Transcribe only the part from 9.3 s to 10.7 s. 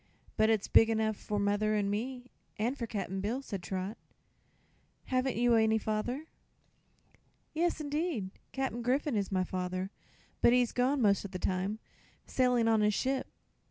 my father; but